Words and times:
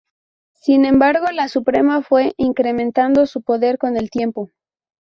Sin 0.55 0.85
embargo, 0.85 1.27
la 1.31 1.47
Suprema 1.47 2.01
fue 2.01 2.33
incrementando 2.37 3.27
su 3.27 3.43
poder 3.43 3.77
con 3.77 3.97
el 3.97 4.09
tiempo. 4.09 4.49